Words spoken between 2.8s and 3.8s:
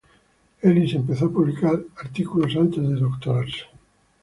de doctorarse.